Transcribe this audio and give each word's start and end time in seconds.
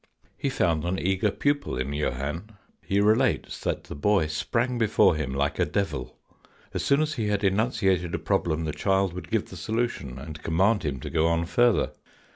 He 0.35 0.49
found 0.49 0.83
an 0.83 0.97
eager 0.97 1.29
pupil 1.29 1.77
in 1.77 1.93
Johann. 1.93 2.53
He 2.81 2.99
relates 2.99 3.59
that 3.59 3.83
the 3.83 3.93
boy 3.93 4.25
sprang 4.25 4.79
before 4.79 5.13
him 5.13 5.31
like 5.31 5.59
a 5.59 5.63
devil. 5.65 6.17
As 6.73 6.83
soon 6.83 7.03
as 7.03 7.13
he 7.13 7.27
had 7.27 7.43
enunciated 7.43 8.15
a 8.15 8.17
problem 8.17 8.65
the 8.65 8.71
child 8.71 9.13
would 9.13 9.29
give 9.29 9.51
the 9.51 9.55
solution 9.57 10.17
and 10.17 10.41
command 10.41 10.81
him 10.81 10.99
to 11.01 11.11
go 11.11 11.27
on 11.27 11.45
further. 11.45 11.91